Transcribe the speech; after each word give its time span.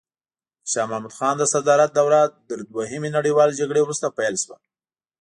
د 0.63 0.65
شاه 0.71 0.87
محمود 0.91 1.13
خان 1.17 1.35
د 1.37 1.43
صدارت 1.53 1.89
دوره 1.93 2.21
تر 2.47 2.59
دوهمې 2.73 3.09
نړیوالې 3.17 3.57
جګړې 3.61 3.81
وروسته 3.83 4.15
پیل 4.17 4.35
شوه. 4.43 4.57